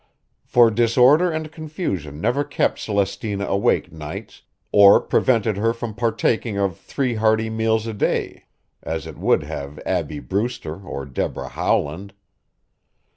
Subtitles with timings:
[0.45, 6.79] For disorder and confusion never kept Celestina awake nights or prevented her from partaking of
[6.79, 8.45] three hearty meals a day
[8.81, 12.15] as it would have Abbie Brewster or Deborah Howland.